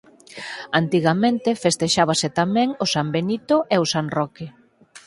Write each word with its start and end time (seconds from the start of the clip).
Antigamente 0.81 1.59
festexábase 1.63 2.27
tamén 2.39 2.69
o 2.83 2.85
San 2.93 3.07
Benito 3.15 3.55
e 3.73 3.75
o 3.83 3.89
San 3.93 4.05
Roque. 4.17 4.45